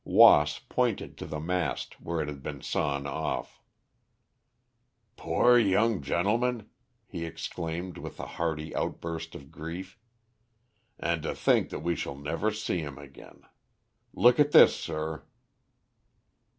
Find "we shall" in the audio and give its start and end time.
11.83-12.17